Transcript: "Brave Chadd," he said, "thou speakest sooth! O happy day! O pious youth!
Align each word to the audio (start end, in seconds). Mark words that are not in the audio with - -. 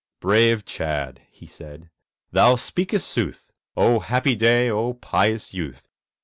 "Brave 0.19 0.65
Chadd," 0.65 1.21
he 1.31 1.45
said, 1.45 1.91
"thou 2.31 2.55
speakest 2.55 3.07
sooth! 3.07 3.51
O 3.77 3.99
happy 3.99 4.33
day! 4.35 4.67
O 4.67 4.93
pious 4.95 5.53
youth! 5.53 5.89